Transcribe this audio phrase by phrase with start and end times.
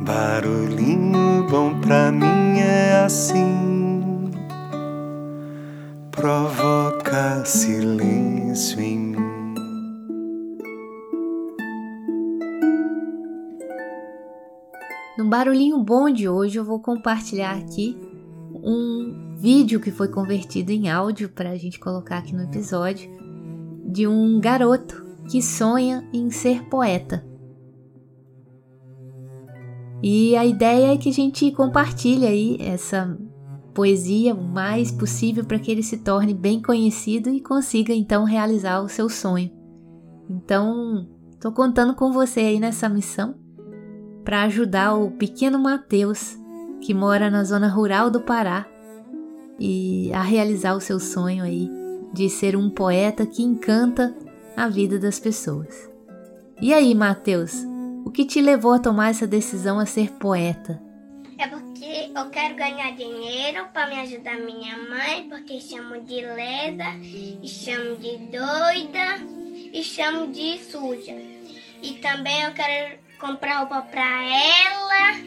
[0.00, 4.30] Barulhinho bom pra mim é assim,
[6.12, 9.54] provoca silêncio em mim.
[15.18, 17.98] No barulhinho bom de hoje eu vou compartilhar aqui
[18.54, 23.10] um vídeo que foi convertido em áudio para a gente colocar aqui no episódio
[23.84, 27.26] de um garoto que sonha em ser poeta.
[30.02, 33.18] E a ideia é que a gente compartilhe aí essa
[33.74, 38.80] poesia o mais possível para que ele se torne bem conhecido e consiga então realizar
[38.80, 39.50] o seu sonho.
[40.28, 43.34] Então, estou contando com você aí nessa missão
[44.24, 46.36] para ajudar o pequeno Mateus,
[46.80, 48.66] que mora na zona rural do Pará,
[49.58, 51.68] e a realizar o seu sonho aí
[52.12, 54.14] de ser um poeta que encanta
[54.56, 55.90] a vida das pessoas.
[56.60, 57.64] E aí, Mateus,
[58.04, 60.80] o que te levou a tomar essa decisão a ser poeta?
[61.38, 66.96] É porque eu quero ganhar dinheiro para me ajudar minha mãe, porque chamo de lesa,
[67.02, 69.20] e chamo de doida,
[69.72, 71.16] e chamo de suja.
[71.82, 75.18] E também eu quero comprar roupa pra ela.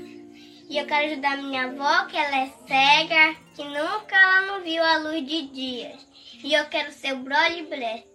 [0.69, 4.83] E eu quero ajudar minha avó, que ela é cega, que nunca ela não viu
[4.83, 6.07] a luz de dias.
[6.43, 8.09] E eu quero ser o Brody Bresta.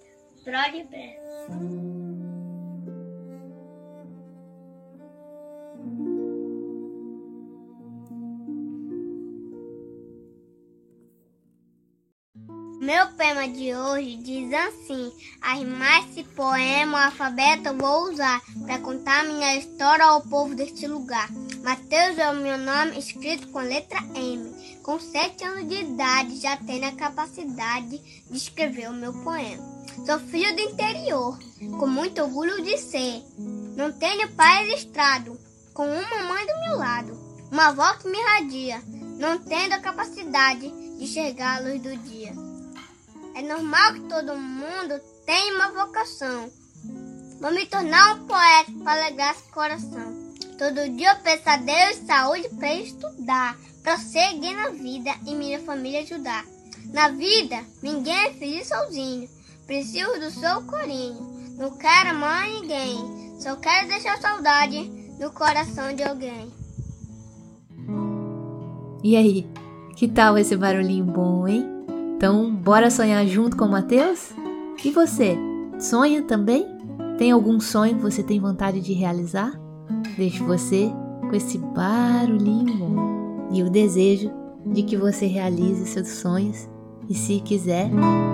[0.44, 1.95] Brody Bresta.
[12.80, 15.10] Meu poema de hoje diz assim:
[15.40, 21.26] As mais poema, o alfabeto vou usar para contar minha história ao povo deste lugar.
[21.64, 24.54] Mateus é o meu nome, escrito com letra M.
[24.82, 27.98] Com sete anos de idade, já tenho a capacidade
[28.30, 29.64] de escrever o meu poema.
[30.04, 31.38] Sou filho do interior,
[31.78, 33.24] com muito orgulho de ser.
[33.74, 35.40] Não tenho pai registrado,
[35.72, 37.18] com uma mãe do meu lado,
[37.50, 38.82] uma avó que me radia,
[39.18, 42.34] não tendo a capacidade de enxergar a luz do dia.
[43.36, 46.50] É normal que todo mundo tenha uma vocação.
[47.38, 50.32] Vou me tornar um poeta para alegrar esse coração.
[50.56, 55.60] Todo dia eu peço a Deus saúde para estudar, para seguir na vida e minha
[55.60, 56.46] família ajudar.
[56.94, 59.28] Na vida, ninguém é feliz sozinho.
[59.66, 61.18] Preciso do seu corinho.
[61.58, 62.96] Não quero amar ninguém.
[63.38, 64.82] Só quero deixar saudade
[65.20, 66.50] no coração de alguém.
[69.04, 69.46] E aí,
[69.94, 71.75] que tal esse barulhinho bom, hein?
[72.16, 74.30] Então, bora sonhar junto com o Matheus?
[74.82, 75.36] E você,
[75.78, 76.66] sonha também?
[77.18, 79.52] Tem algum sonho que você tem vontade de realizar?
[80.16, 80.90] Deixo você
[81.20, 84.30] com esse barulhinho e o desejo
[84.64, 86.66] de que você realize seus sonhos
[87.06, 87.90] e se quiser,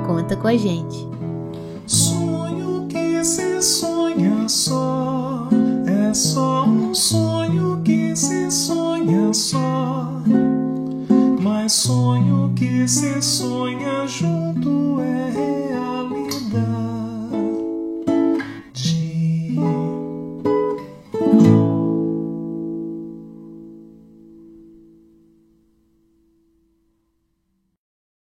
[0.07, 1.09] conta com a gente.
[1.85, 5.49] Sonho que se sonha só,
[5.87, 6.52] é só
[11.73, 15.92] sonho que se sonha junto é real.